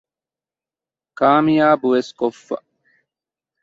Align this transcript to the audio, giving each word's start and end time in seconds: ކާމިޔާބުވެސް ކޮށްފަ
ކާމިޔާބުވެސް 1.19 2.11
ކޮށްފަ 2.19 2.55